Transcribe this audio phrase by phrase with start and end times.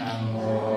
[0.00, 0.67] And.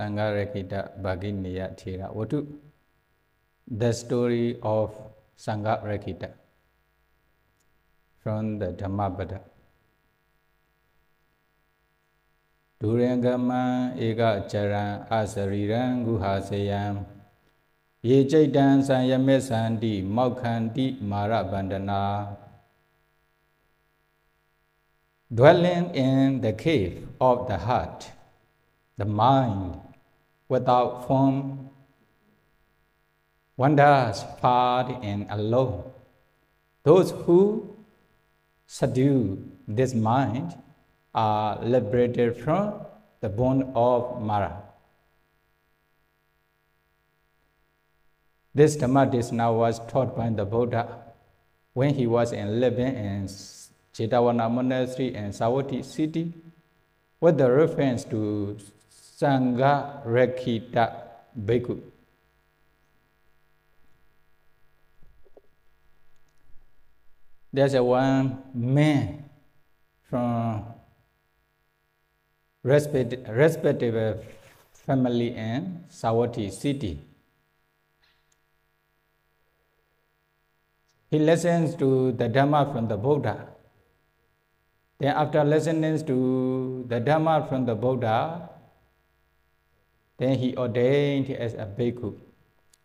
[0.00, 2.46] Today Sangharakita Bhaginiya Thera Vatu
[3.70, 4.92] the story of
[5.38, 6.30] Sangharakita
[8.22, 9.40] from the Dhammapada
[12.82, 17.04] Durangama Eka Charan Asariran Guhasayam
[18.02, 22.36] Ye Chaitan Sanyamesandi Maukhanti Marabandana
[25.32, 28.10] Dwelling in the cave of the heart
[29.00, 29.80] the mind
[30.50, 31.70] without form
[33.56, 35.84] wanders far and alone.
[36.82, 37.76] Those who
[38.66, 40.56] subdue this mind
[41.14, 42.74] are liberated from
[43.20, 44.62] the bond of Mara.
[48.54, 51.12] This Dhammadesana was taught by the Buddha
[51.74, 53.28] when he was in living in
[53.94, 56.34] Jetavana Monastery in Savatthi city
[57.20, 58.58] with the reference to
[59.20, 60.92] Sangha Rakhita
[61.38, 61.80] Bhikkhu.
[67.52, 69.24] There's a one man
[70.08, 70.64] from
[72.62, 74.24] respect, respective
[74.72, 77.02] family in Savatthi city.
[81.10, 83.48] He listens to the Dhamma from the Buddha.
[84.98, 88.49] Then after listening to the Dhamma from the Buddha,
[90.20, 92.14] then he ordained as a bhikkhu.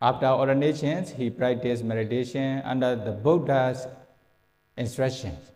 [0.02, 3.88] After ordinations, he practiced meditation under the Buddha's
[4.78, 5.52] instructions.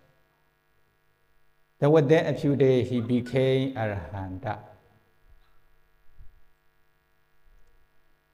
[1.80, 4.60] Then within a few days, he became Arahanta.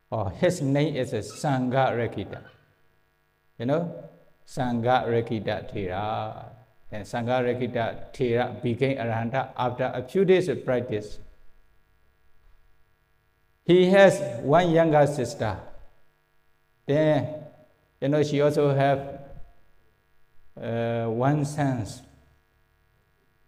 [0.10, 2.42] Or oh, his name is Sangha Rakita.
[3.60, 4.10] You know,
[4.48, 6.50] Sangha Rakita Thera.
[6.92, 11.20] And Sangha Rakita Thera became Arahanta after a few days of practice.
[13.66, 15.58] He has one younger sister.
[16.86, 17.28] Then,
[18.00, 19.22] you know, she also have
[20.62, 21.88] uh, one son.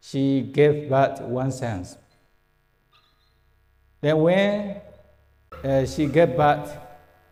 [0.02, 1.86] She gave birth one son.
[4.02, 4.82] Then when
[5.64, 6.76] uh, she gave birth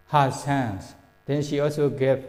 [0.07, 0.79] her son,
[1.25, 2.24] then she also gave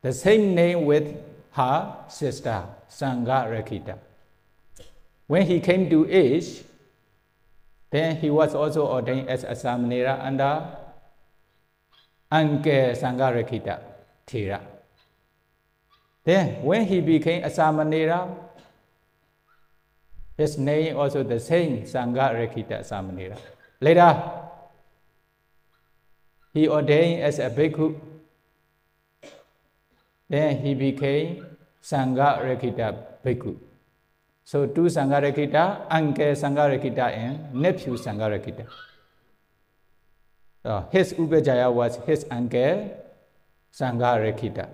[0.00, 1.16] the same name with
[1.52, 3.96] her sister, Sangha Rakita.
[5.28, 6.64] When he came to age,
[7.92, 10.64] then he was also ordained as a Samanera under
[12.32, 13.78] Anke Sangharakkhita
[14.26, 14.60] Thera.
[16.24, 18.34] Then when he became a Samanera,
[20.38, 23.36] his name also the same Sangharakkhita Samanera.
[23.78, 24.40] Later,
[26.54, 28.00] he ordained as a bhikkhu.
[30.30, 31.44] Then he became
[31.82, 33.71] Sangharakkhita bhikkhu.
[34.44, 38.66] So two Sangharakkhita, Anke Sangharakkhita and nephew Sangharakkhita.
[40.62, 42.90] So his Upajaya was his uncle
[43.72, 44.68] Sangharakkhita.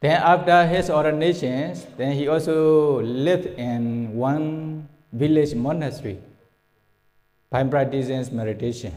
[0.00, 6.18] Then after his ordination, then he also lived in one village monastery
[7.48, 8.92] by practicing meditation.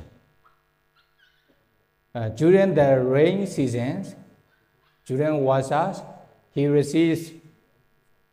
[2.13, 4.15] Uh, during the rain seasons,
[5.05, 6.01] during wasas,
[6.51, 7.31] he receives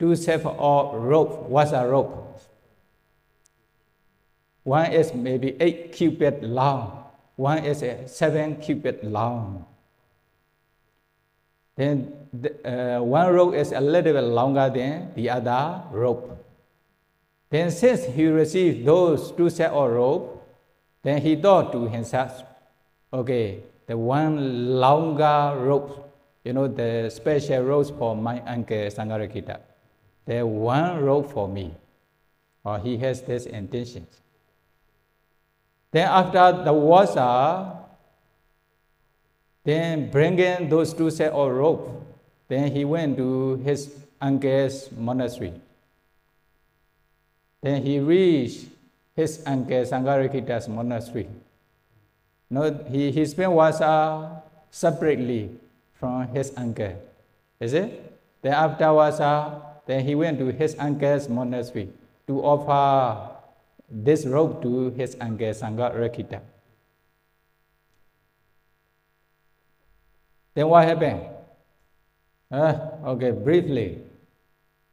[0.04, 1.48] two sets of rope.
[1.48, 2.38] What's a rope?
[4.64, 7.04] One is maybe eight cubit long.
[7.36, 7.80] One is
[8.12, 9.64] seven cubit long.
[11.76, 16.36] Then the, uh, one rope is a little bit longer than the other rope.
[17.48, 20.46] Then since he received those two sets of rope,
[21.02, 22.42] then he thought to himself,
[23.10, 26.12] okay, the one longer rope,
[26.44, 29.73] you know, the special rope for my uncle Sangharakkhita.
[30.26, 31.74] There one rope for me.
[32.64, 34.06] Or he has this intention.
[35.90, 37.72] Then after the water,
[39.64, 42.02] then bringing those two set of rope,
[42.48, 45.52] then he went to his uncle's monastery.
[47.62, 48.66] Then he reached
[49.16, 51.28] his uncle Sangharakkhita's monastery.
[52.50, 55.50] No, he, he spent Vasa separately
[55.94, 56.92] from his uncle.
[57.60, 58.12] Is it?
[58.42, 61.90] Then after Vasa, then he went to his uncle's monastery
[62.26, 63.30] to offer
[63.90, 66.40] this robe to his uncle Sangharakkhita.
[70.54, 71.20] Then what happened?
[72.50, 73.98] Uh, okay, briefly.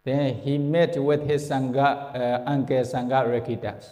[0.04, 3.92] Then he met with his Sangha, uh, uncle Sangharakkhitas.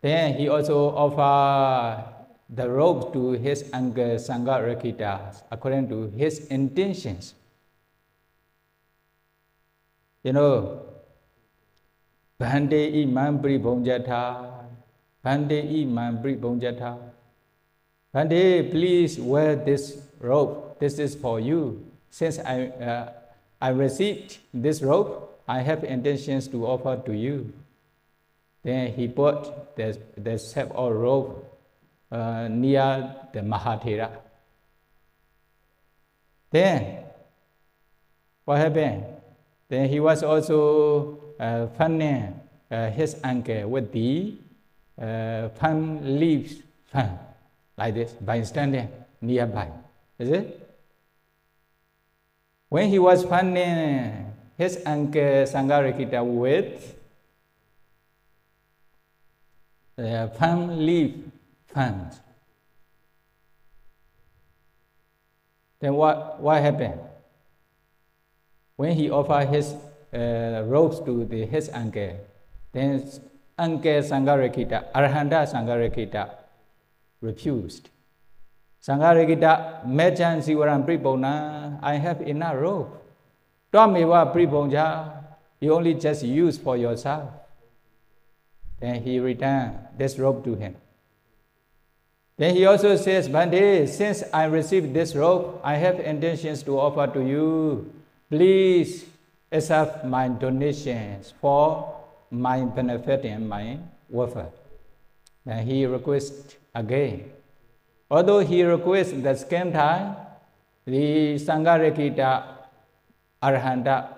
[0.00, 2.04] Then he also offered
[2.48, 7.34] the robe to his uncle Sangharakkhitas according to his intentions.
[10.22, 10.82] You know,
[12.38, 14.64] Bhante Iman Pri Bhonjatha,
[15.24, 16.98] Bhante Iman Pri Bhonjatha.
[18.14, 20.78] Bhante, please wear this robe.
[20.78, 21.86] This is for you.
[22.10, 23.12] Since I, uh,
[23.60, 27.52] I received this robe, I have intentions to offer to you.
[28.62, 31.44] Then he put the, the set or robe
[32.12, 34.10] uh, near the Mahathera.
[36.50, 37.04] Then,
[38.44, 39.04] what happened?
[39.70, 44.34] Then he was also uh, uh, his uncle with the
[45.00, 46.56] uh, palm leaves
[46.92, 47.16] fan,
[47.78, 48.88] like this, by standing
[49.20, 49.68] nearby.
[50.18, 50.76] Is it?
[52.68, 56.96] When he was fanning his uncle Sangharakkhita with
[59.96, 61.14] uh, fan leaf
[61.66, 62.18] fans,
[65.78, 67.09] then what, what happened?
[68.80, 69.74] When he offered his
[70.14, 72.16] uh, robes to the, his uncle,
[72.72, 73.04] then
[73.58, 76.30] uncle Sangharakkhita, Arhanta Sangharakkhita,
[77.20, 77.90] refused.
[78.82, 83.04] Sangharakkhita, Mechan Siwaram Pripona, I have enough rope.
[83.70, 85.24] Twamewa Priponja,
[85.60, 87.28] you only just use for yourself.
[88.80, 90.74] Then he returned this robe to him.
[92.38, 97.12] Then he also says, Bhante, since I received this robe, I have intentions to offer
[97.12, 97.99] to you.
[98.30, 99.06] Please
[99.50, 101.96] accept my donations for
[102.30, 103.76] my benefit and my
[104.08, 104.50] welfare.
[105.44, 107.32] Then he requests again.
[108.08, 110.14] Although he requests the second time,
[110.86, 112.44] the Sangharakkhita
[113.42, 114.08] Arhanta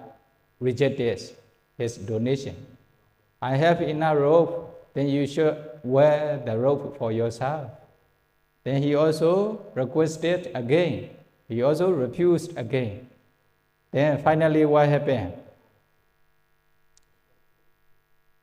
[0.60, 1.18] rejected
[1.78, 2.54] his donation.
[3.40, 7.70] I have enough rope, then you should wear the rope for yourself.
[8.62, 11.10] Then he also requested again.
[11.48, 13.08] He also refused again.
[13.92, 15.34] Then finally, what happened?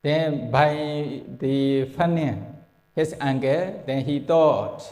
[0.02, 2.46] Then by the funding,
[2.96, 4.86] his anger, then he thought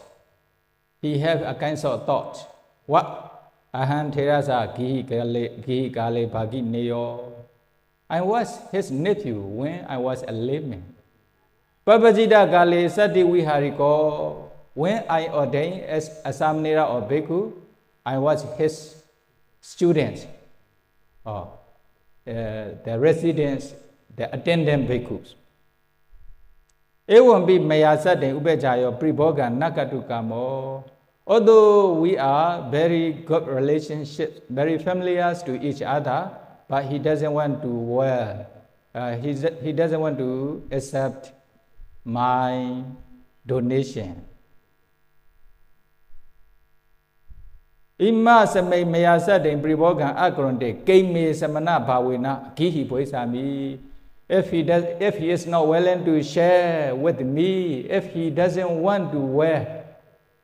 [1.01, 2.35] he have a kind of thought.
[2.85, 3.23] What?
[3.73, 7.33] Ahan Terasa Gihi Gale Bhagi Neo.
[8.09, 10.83] I was his nephew when I was a layman.
[11.85, 14.49] Babajita Gale Sati Vihariko.
[14.73, 17.53] When I ordained as a Samnera or Bhikkhu,
[18.05, 19.03] I was his
[19.61, 20.27] student
[21.27, 21.45] uh,
[22.25, 23.73] the residents,
[24.15, 25.35] the attendant bhikkhus.
[27.07, 30.83] Evambi mayasatin upechayo pribhoga nakatu kamo.
[31.27, 36.31] Although we are very good relationships, very familiar to each other,
[36.69, 38.47] but he doesn't want to wear.
[38.95, 41.33] Uh, he doesn't want to accept
[42.05, 42.81] my
[43.45, 44.23] donation.
[48.00, 53.48] ဣမစမိတ်မယာစတေပရိဘောဂံအကရွန်တေကိမေသမနဘာဝေနဂိဟိဘွေစာမိ
[54.38, 57.50] if he does if he is not willing to share with me
[57.98, 59.60] if he doesn't want to wear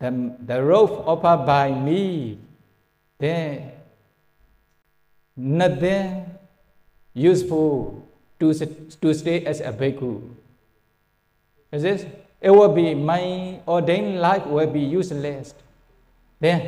[0.00, 0.10] the,
[0.50, 2.38] the robe offered by me
[3.22, 3.72] then
[5.34, 6.26] nothing
[7.14, 7.70] useful
[8.38, 8.46] to,
[9.02, 10.12] to stay as a bhikkhu
[11.72, 12.00] is this
[12.40, 15.54] it will be my ordained life will be useless
[16.40, 16.58] then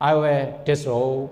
[0.00, 1.30] i will disrobe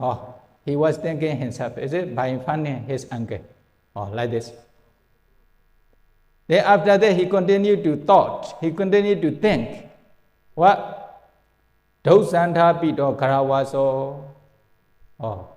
[0.00, 0.34] oh
[0.64, 3.40] he was thinking himself is it by finding his uncle
[3.96, 4.52] or like this.
[6.46, 9.88] Then after that, he continued to thought, he continued to think.
[10.54, 11.02] What?
[12.04, 14.22] Dosanta pito karavaso.
[15.18, 15.48] Oh,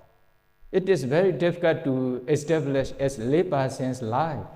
[0.72, 4.46] it is very difficult to establish as lay person's life.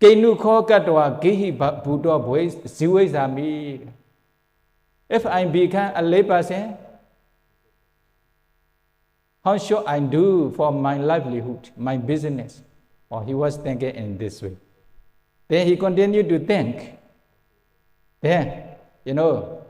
[0.00, 3.88] Kenu kho katwa gehi buddha boy ziwezami.
[5.08, 6.76] If I become a lay person,
[9.44, 12.62] how should I do for my livelihood, my business?
[13.08, 14.56] Or he was thinking in this way.
[15.48, 16.98] Then he continued to think.
[18.20, 18.64] Then,
[19.04, 19.62] you know,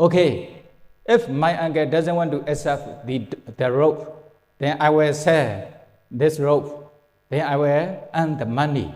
[0.00, 0.62] okay,
[1.04, 3.26] if my uncle doesn't want to accept the,
[3.56, 5.68] the rope, then I will sell
[6.10, 6.88] this rope
[7.28, 8.94] then I will earn the money.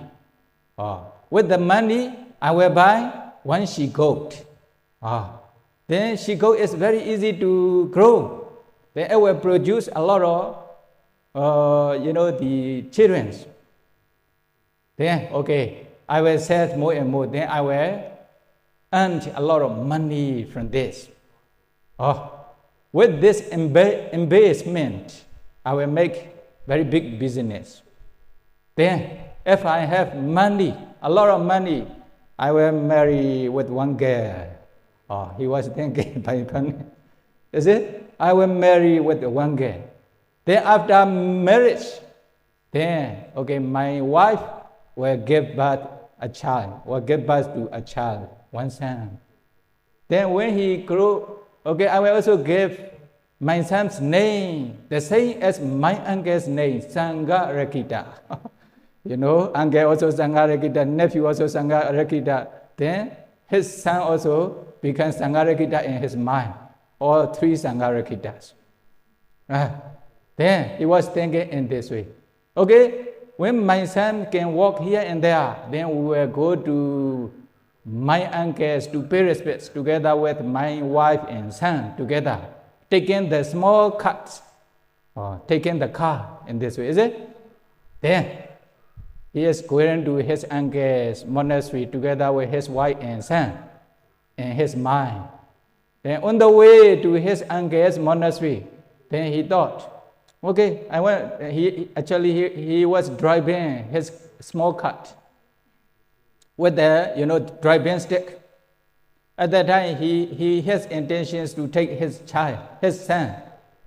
[0.79, 4.43] Oh, with the money, I will buy one she goat.
[5.03, 5.41] Oh,
[5.87, 8.49] then she goat is very easy to grow.
[8.95, 10.57] Then it will produce a lot of,
[11.35, 13.35] uh, you know, the children.
[14.97, 17.27] Then, okay, I will sell more and more.
[17.27, 18.05] Then I will
[18.93, 21.09] earn a lot of money from this.
[21.99, 22.31] Oh,
[22.93, 25.25] with this embarrassment,
[25.65, 26.29] I will make
[26.67, 27.81] very big business.
[28.77, 31.87] Then, if I have money, a lot of money,
[32.39, 34.52] I will marry with one girl.
[35.13, 36.41] Oh, he was thinking by
[37.53, 38.09] Is it?
[38.19, 39.77] I will marry with one girl.
[40.47, 41.85] Then after marriage,
[42.73, 44.41] then okay, my wife
[44.97, 45.85] will give birth
[46.19, 48.27] a child, will give birth to a child,
[48.57, 49.21] one son.
[50.09, 51.29] Then when he grew,
[51.67, 52.81] okay, I will also give
[53.39, 58.07] my son's name, the same as my uncle's name, Sangharakkhita.
[59.05, 62.49] you know, uncle also Sangharakkhita, nephew also Sangharakkhita.
[62.79, 63.13] Then
[63.51, 66.53] his son also becomes Sangharakkhita in his mind.
[66.99, 68.53] All three Sangharakkhitas.
[69.49, 69.71] Uh,
[70.37, 72.07] then he was thinking in this way.
[72.57, 77.33] Okay, when my son can walk here and there, then we will go to
[77.85, 82.39] my uncle's to pay respects together with my wife and son together
[82.93, 84.43] taking the small cuts
[85.15, 87.27] or taking the car in this way, is it?
[88.03, 88.29] Then
[89.33, 93.57] he is going to his uncle's monastery together with his wife and son
[94.43, 95.25] in his mind.
[96.03, 98.67] Then on the way to his uncle's monastery,
[99.09, 99.89] then he thought,
[100.43, 105.15] okay, I want, he actually he, he was driving his small cart
[106.57, 108.41] with the, you know, driving stick.
[109.39, 113.35] At that time, he, he has intentions to take his child, his son.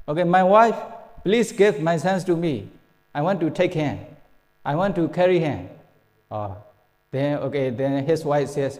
[0.07, 0.75] Okay, my wife,
[1.23, 2.69] please give my sons to me.
[3.13, 3.99] I want to take him.
[4.63, 5.69] I want to carry him.
[6.31, 6.57] Oh,
[7.11, 8.79] then, okay, then his wife says,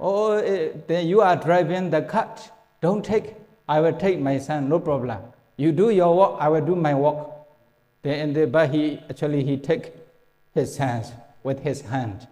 [0.00, 2.50] Oh, eh, then you are driving the cart.
[2.80, 3.34] Don't take.
[3.68, 5.18] I will take my son, no problem.
[5.56, 7.28] You do your work, I will do my work.
[8.02, 9.92] Then, the, but he actually he take
[10.54, 12.26] his sons with his hand.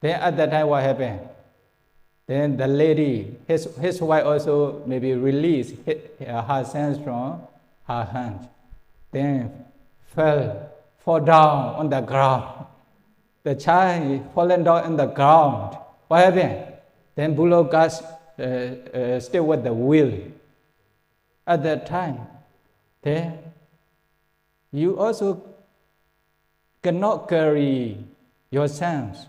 [0.00, 1.20] Then at that time, what happened?
[2.26, 7.40] Then the lady, his, his wife also maybe released her hands from
[7.88, 8.48] her hand.
[9.10, 9.64] Then
[10.14, 10.70] fell,
[11.04, 12.66] fall down on the ground.
[13.42, 15.76] The child fallen down on the ground.
[16.08, 16.73] What happened?
[17.14, 17.92] Then Bulo got
[18.38, 20.12] uh, uh, still with the will.
[21.46, 22.26] At that time,
[23.02, 23.38] then
[24.72, 25.42] you also
[26.82, 27.98] cannot carry
[28.50, 29.26] your sons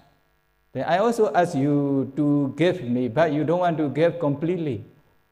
[0.76, 4.84] then I also ask you to give me, but you don't want to give completely.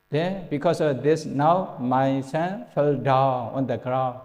[0.09, 4.21] Then because of this, now my son fell down on the ground.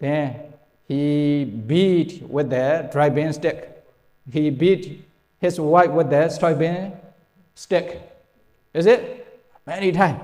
[0.00, 0.50] Then
[0.88, 3.86] he beat with the driving stick.
[4.28, 5.06] He beat
[5.38, 6.90] his wife with the driving
[7.56, 8.00] stick.
[8.72, 9.26] Is it?
[9.66, 10.22] Many times.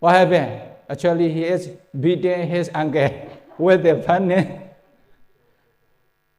[0.00, 0.62] What happened?
[0.90, 3.08] Actually, he is beating his uncle
[3.58, 4.58] with the funny eh?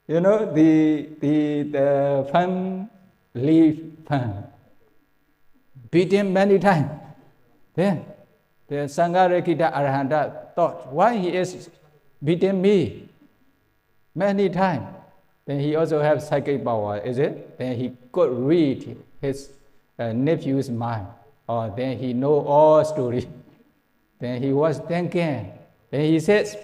[0.08, 2.90] you know, the, the, the fan
[3.34, 4.44] leaf fan.
[5.90, 6.92] Beat him many times.
[7.74, 8.06] Then
[8.68, 11.70] the Sangharakkhita Arahanta thought, why he is
[12.24, 13.08] beating me
[14.14, 14.88] many times?
[15.46, 17.58] Then he also have psychic power, is it?
[17.58, 19.50] Then he could read his
[20.12, 21.08] nephew's mind,
[21.48, 23.30] or then he know all story.
[24.20, 25.54] Then he was thinking.
[25.92, 26.58] Then he says,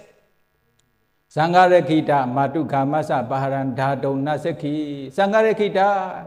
[1.30, 5.06] Sangharakkhita matu kamasa baharan dhadau nasaki.
[5.14, 6.26] Sangharakkhita,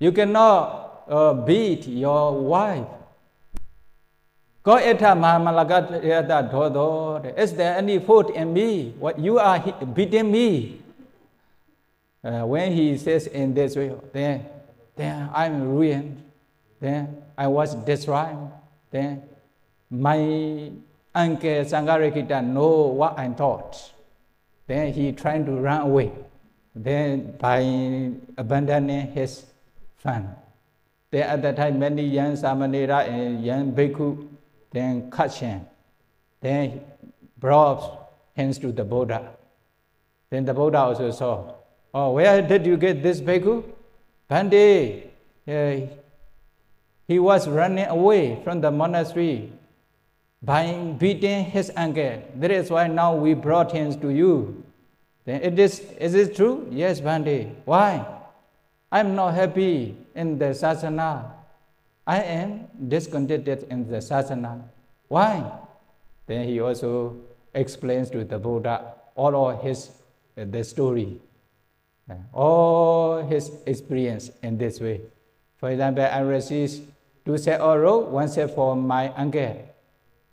[0.00, 2.88] you cannot uh, beat your wife.
[4.64, 7.36] Ko etha mahamalagat yata.
[7.36, 8.94] Is there any fault in me?
[8.98, 9.60] What you are
[9.94, 10.80] beating me?
[12.24, 14.44] Uh, when he says in this way, then,
[14.98, 16.22] then I'm ruined.
[16.80, 18.50] Then I was destroyed.
[18.90, 19.22] Then
[19.90, 20.70] my
[21.14, 23.92] Uncle Sangharakkhita know what I thought.
[24.66, 26.12] Then he trying to run away.
[26.74, 27.60] Then by
[28.36, 29.46] abandoning his
[29.96, 30.34] fun.
[31.10, 34.28] Then at that time many young Samanera and young Bhikkhu
[34.72, 35.64] then cut him.
[36.40, 36.80] Then
[37.38, 39.30] brought hands to the Buddha.
[40.28, 41.54] Then the Buddha also saw,
[41.94, 43.77] oh, where did you get this Bhikkhu?
[44.30, 45.04] Bhante,
[45.46, 45.86] uh,
[47.06, 49.52] he was running away from the monastery
[50.42, 52.22] by beating his ankle.
[52.36, 54.62] That is why now we brought him to you.
[55.24, 56.68] Then it is, is it true?
[56.70, 57.54] Yes, Bhante.
[57.64, 58.06] Why?
[58.92, 61.30] I'm not happy in the sasana.
[62.06, 64.62] I am discontented in the sasana.
[65.08, 65.44] Why?
[66.26, 67.16] Then he also
[67.54, 69.90] explains to the Buddha all of his
[70.36, 71.20] the story,
[72.32, 75.00] all his experience in this way.
[75.58, 76.86] For example, I received
[77.24, 79.68] two set of oh, rope, one set for my uncle.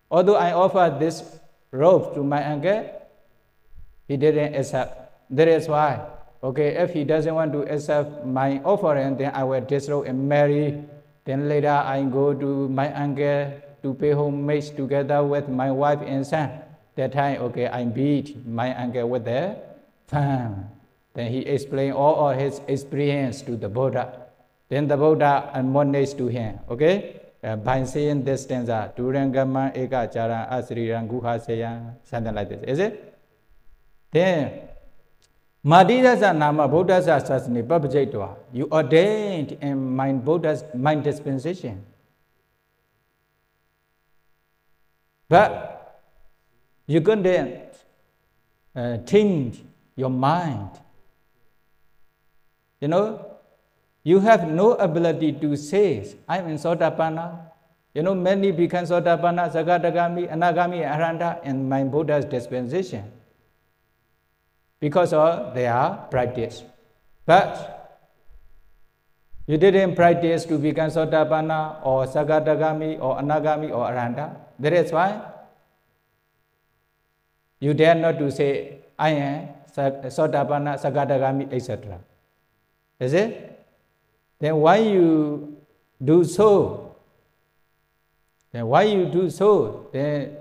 [0.09, 1.23] Although I offered this
[1.71, 2.87] rope to my uncle,
[4.07, 5.11] he didn't accept.
[5.31, 5.99] That is why,
[6.43, 10.83] okay, if he doesn't want to accept my offering, then I will disrobe and marry.
[11.25, 13.51] Then later I go to my uncle
[13.81, 16.51] to pay homage together with my wife and son.
[16.95, 19.57] That time, okay, I beat my uncle with the
[20.07, 20.74] fan.
[21.15, 24.27] Then he explained all of his experience to the Buddha.
[24.69, 27.21] Then the Buddha admonished to him, okay?
[27.41, 32.63] Uh, by saying this stanza, Durangama Eka Charan Asri Ranguha Seya, something like this.
[32.67, 33.17] Is it?
[34.11, 34.61] Then,
[35.65, 41.83] Madhidasa Nama Buddhasa Sasani Papajaitwa, you ordained in my Buddha's mind dispensation.
[45.29, 46.01] But
[46.87, 47.61] you couldn't
[48.75, 49.63] uh, change
[49.95, 50.71] your mind.
[52.85, 53.25] You know,
[54.03, 57.49] you have no ability to say, I'm in Sotapanna.
[57.95, 63.11] You know, many become Sotapanna, Sagadagami, Anagami, Aranda in my Buddha's dispensation
[64.79, 66.63] because of their practice.
[67.25, 68.05] But
[69.47, 74.37] you didn't practice to become Sotapanna or Sagadagami or Anagami or Aranda.
[74.59, 75.21] That is why
[77.59, 81.99] you dare not to say, I am Sotapanna, Sagadagami, etc.
[82.99, 83.55] Is it?
[84.39, 85.57] then why you
[86.03, 86.95] do so?
[88.51, 89.89] Then why you do so?
[89.91, 90.37] Then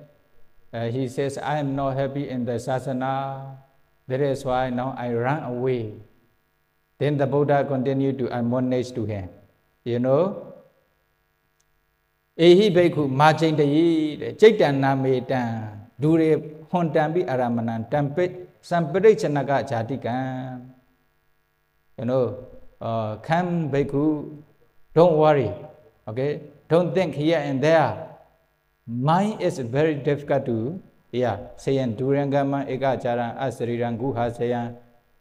[0.72, 3.56] uh, he says, I am not happy in the sasana.
[4.06, 5.94] That is why now I run away.
[6.98, 9.28] Then the Buddha continued to admonish to him.
[9.84, 10.50] You know,
[12.40, 13.74] အေဟိဘိက္ခုမာချိန်တည်း
[14.20, 15.42] တဲ့စိတ်တဏနာမေတံ
[16.02, 16.30] ဒူရေ
[16.70, 18.24] ဟွန်တံပိအာရမဏံတံပိ
[18.68, 20.16] စံပရိစ္ဆနကဇာတိကံ
[21.98, 22.38] you know
[22.80, 24.42] uh, come bhikkhu,
[24.94, 25.50] don't worry,
[26.06, 26.40] okay?
[26.68, 28.08] Don't think here and there.
[28.86, 34.76] Mind is very difficult to, yeah, say in Durangama Ekacharan Asariran Guha Sayan,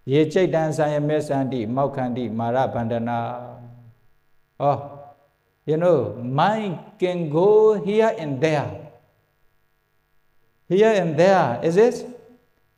[0.05, 3.55] Ye Chaitan Sayame Sandi, Maukandi, Mara Bandana.
[4.59, 4.99] Oh,
[5.65, 8.91] you know, mind can go here and there.
[10.67, 12.05] Here and there, is it?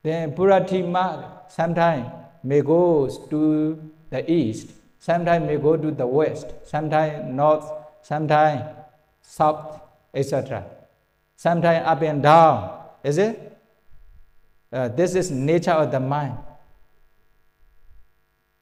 [0.04, 7.34] Then Puratima sometimes may go to the east, sometimes may go to the west, sometimes
[7.34, 7.66] north,
[8.04, 8.64] sometimes
[9.22, 9.82] south,
[10.14, 10.64] etc.
[11.36, 13.58] Sometimes up and down, is it?
[14.72, 16.38] Uh, this is nature of the mind.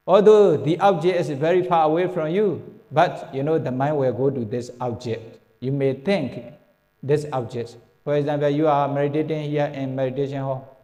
[0.06, 4.12] Although the object is very far away from you, but you know the mind will
[4.12, 5.40] go to this object.
[5.60, 6.54] You may think
[7.02, 7.76] this object.
[8.02, 10.78] For example, you are meditating here in meditation hall,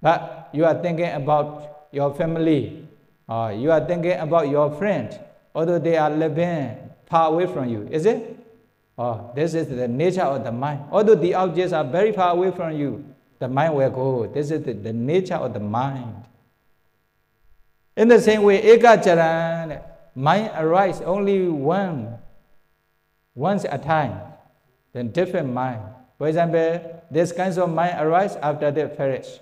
[0.00, 2.86] but you are thinking about your family,
[3.28, 5.18] uh, you are thinking about your friend,
[5.54, 8.36] although they are living far away from you, is it?
[8.96, 10.84] Oh, this is the nature of the mind.
[10.90, 13.04] Although the objects are very far away from you,
[13.38, 14.26] the mind will go.
[14.26, 16.24] This is the, the nature of the mind.
[17.96, 19.82] In the same way, ekacharan,
[20.14, 22.18] mind arises only one,
[23.34, 24.20] once a time,
[24.92, 25.80] then different mind.
[26.18, 29.38] For example, this kinds of mind arise after they perish.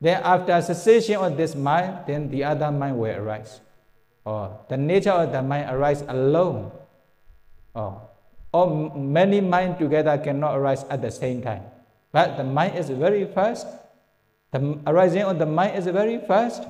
[0.00, 3.60] Then after cessation of this mind, then the other mind will arise.
[4.24, 6.72] Or the nature of the mind arise alone.
[7.74, 8.02] Or,
[8.52, 11.62] or many minds together cannot arise at the same time.
[12.12, 13.66] But the mind is very fast.
[14.52, 16.62] The arising of the mind is very fast.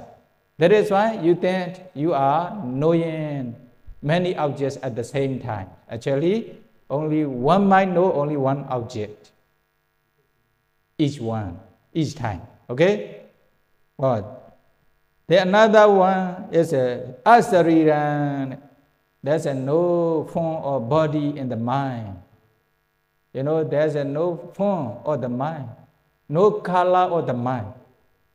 [0.59, 3.57] That is why you think you are knowing
[4.01, 5.69] many objects at the same time.
[5.91, 6.57] Actually,
[6.89, 9.33] only one mind know only one object.
[10.97, 11.59] Each one,
[11.93, 12.43] each time.
[12.71, 13.23] Okay?
[13.97, 14.59] What?
[15.27, 18.61] The another one is a asariran.
[19.23, 22.21] There's a no form or body in the mind.
[23.33, 25.69] You know, there's a no form of the mind,
[26.29, 27.73] no color of the mind.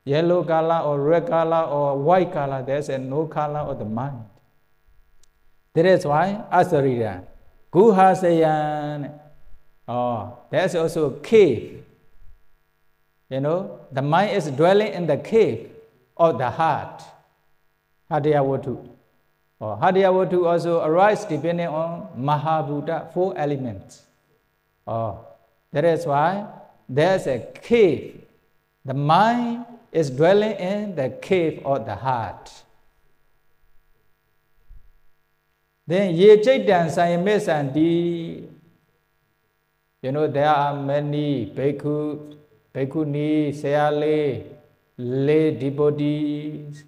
[0.04, 4.24] Yellow color or red color or white color, there's a no color of the mind.
[5.74, 7.24] That is why asariran.
[7.72, 9.18] Guhasayan.
[9.86, 11.79] Oh, there's also cave
[13.30, 15.70] you know, the mind is dwelling in the cave
[16.16, 17.02] of the heart.
[18.10, 18.88] Hadiyawatu.
[19.60, 24.02] Or Hadiyawatu also arises depending on Mahabhuta, four elements.
[24.86, 25.24] Oh,
[25.70, 26.44] that is why
[26.88, 28.20] there's a cave.
[28.84, 32.50] The mind is dwelling in the cave of the heart.
[35.86, 38.48] Then ye chaitan sayamesandi.
[40.02, 42.39] You know, there are many bhikkhus
[42.73, 44.31] ဘိက္ခုနီဆရာလေး
[44.97, 46.83] lay devotees.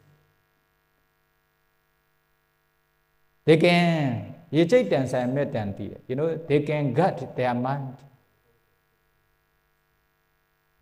[3.46, 4.66] They can, you
[6.16, 7.96] know, they can gut their mind.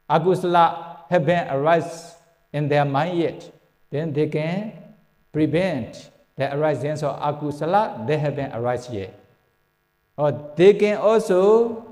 [0.10, 2.16] Agusala haven't arise
[2.54, 3.52] in their mind yet,
[3.90, 4.72] then they can
[5.32, 9.20] prevent the arising of akusala, they haven't arise yet.
[10.18, 11.86] Or they can also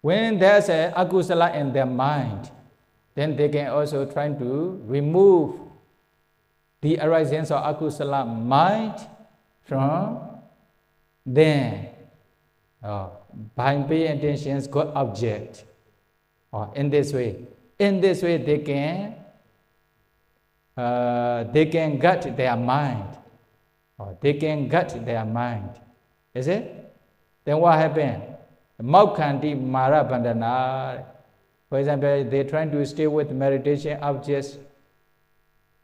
[0.00, 2.50] When there's a akusala in their mind,
[3.14, 5.60] then they can also try to remove
[6.80, 8.94] the arisings of akusala mind
[9.62, 10.20] from
[11.26, 11.86] them
[12.82, 13.08] uh,
[13.54, 15.64] by paying attention to God object.
[16.52, 17.36] Or uh, in this way,
[17.78, 19.14] in this way they can
[20.76, 23.18] uh, they can gut their mind.
[23.98, 25.78] Or uh, they can gut their mind.
[26.34, 26.94] Is it?
[27.44, 28.29] Then what happened?
[28.82, 31.04] Maukhanti Mara Bandhana.
[31.68, 34.58] For example, they're trying to stay with meditation objects.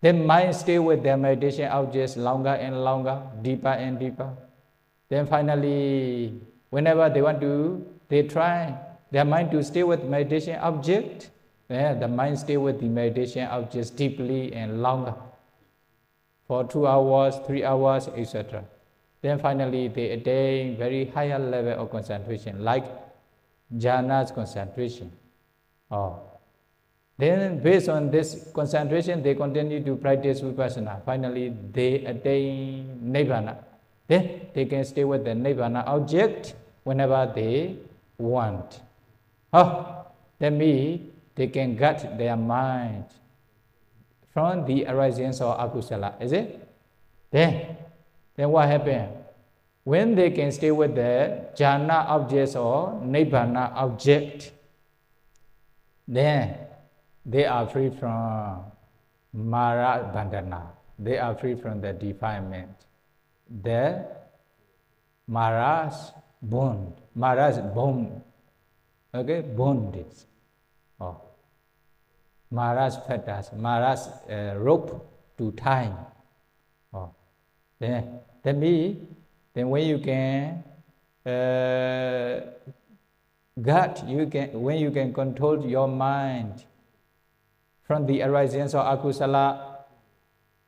[0.00, 4.30] Their mind stay with their meditation objects longer and longer, deeper and deeper.
[5.08, 8.74] Then finally, whenever they want to, they try
[9.10, 11.30] their mind to stay with meditation object.
[11.68, 15.14] Yeah, the mind stay with the meditation objects deeply and longer.
[16.46, 18.64] For two hours, three hours, etc.
[19.22, 22.84] Then finally, they attain very higher level of concentration, like
[23.74, 25.10] jhana's concentration.
[25.90, 26.20] Oh.
[27.18, 31.02] Then, based on this concentration, they continue to practice vipassana.
[31.04, 33.56] Finally, they attain nibbana.
[34.06, 37.76] Then they can stay with the nibbana object whenever they
[38.18, 38.80] want.
[39.52, 40.06] Oh,
[40.38, 43.06] that means they can gut their mind
[44.32, 46.20] from the arisings of akusala.
[46.20, 46.68] Is it?
[47.30, 47.76] Then
[48.36, 49.08] then what happened?
[49.84, 54.52] When they can stay with the jhana objects or nibbana object,
[56.06, 56.56] then
[57.24, 58.64] they are free from
[59.32, 60.62] mara bandhana.
[60.98, 62.74] They are free from the defilement.
[63.62, 64.06] The
[65.28, 68.22] maras bond, maras bond,
[69.14, 70.26] okay, bondage.
[71.00, 71.20] Oh.
[72.50, 75.06] Maras fetters, maras uh, rope
[75.38, 75.92] to tie.
[76.92, 77.10] Oh.
[77.78, 79.02] Then, that means,
[79.58, 80.62] then when you can
[81.26, 82.46] uh,
[83.58, 86.62] gut, you can when you can control your mind
[87.82, 89.82] from the arisings of akusala.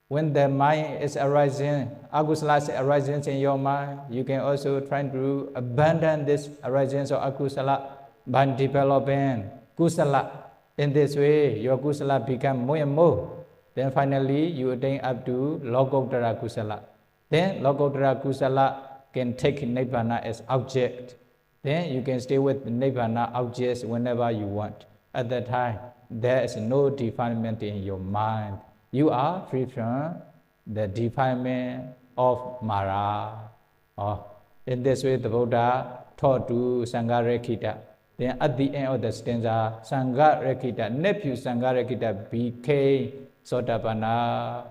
[0.08, 5.06] When the mind is arising, akusala is arising in your mind, you can also try
[5.06, 7.94] to abandon this arisings of akusala
[8.26, 9.46] by developing
[9.78, 10.50] kusala.
[10.74, 13.46] In this way, your kusala become more and more.
[13.76, 16.97] Then finally, you attain up to lokottara kusala.
[17.30, 18.76] Then Lokottara Kusala
[19.12, 21.16] can take Nibbana as object.
[21.62, 24.84] Then you can stay with Nibbana objects whenever you want.
[25.14, 25.78] At that time,
[26.10, 28.58] there is no defilement in your mind.
[28.90, 30.16] You are free from
[30.66, 33.50] the defilement of Mara.
[33.98, 34.24] Oh,
[34.66, 37.76] in this way, the Buddha taught to Sangharekita.
[38.16, 44.64] Then at the end of the stanza, Sangharekita, nephew Sangharekita became Sotapanna.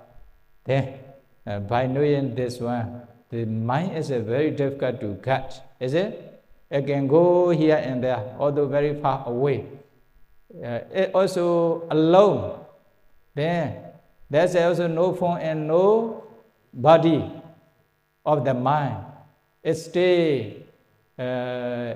[0.66, 1.00] Then
[1.48, 6.44] uh, by knowing this one, the mind is a very difficult to catch, is it?
[6.70, 9.66] It can go here and there, although very far away.
[10.54, 12.60] Uh, it also alone.
[13.34, 13.78] Then
[14.30, 16.24] there's also no form and no
[16.74, 17.32] body
[18.26, 19.06] of the mind.
[19.64, 20.64] It stay
[21.18, 21.94] uh,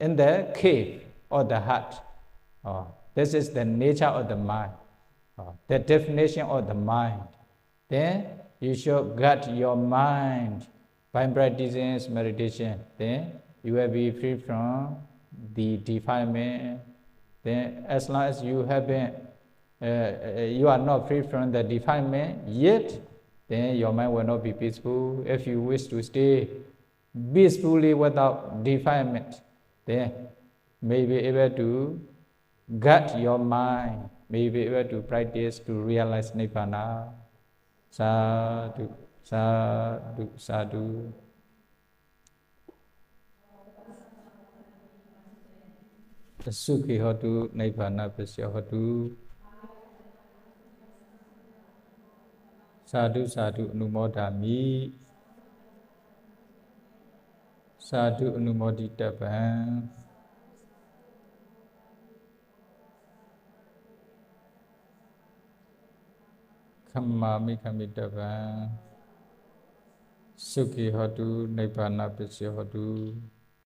[0.00, 1.94] in the cave or the heart.
[2.64, 4.72] Oh, this is the nature of the mind,
[5.38, 7.20] oh, the definition of the mind.
[7.88, 8.26] Then
[8.60, 10.66] you should guard your mind
[11.12, 12.80] by practicing meditation.
[12.98, 14.96] Then you will be free from
[15.54, 16.80] the defilement.
[17.42, 19.12] Then as long as you have been,
[19.80, 23.00] uh, uh, you are not free from the defilement yet,
[23.48, 25.22] then your mind will not be peaceful.
[25.26, 26.48] If you wish to stay
[27.32, 29.40] peacefully without defilement,
[29.84, 30.12] then
[30.80, 32.00] may be able to
[32.78, 37.12] guard your mind, may be able to practice to realize Nibbana.
[37.96, 38.14] သာ
[38.76, 38.84] ဓု
[39.30, 39.46] သာ
[40.16, 40.84] ဓုသာဓု
[46.44, 48.84] သစုခေဟောတုနိဗ္ဗာနပစ္စယဟောတု
[52.90, 54.62] သာဓုသာဓုအနုမောဒာမိ
[57.88, 59.36] သာဓုအနုမောဒိတပံ
[66.96, 68.32] ခမာမိခမိတပံ
[70.50, 72.88] สุขีหตุนิพพานปัจจหตุ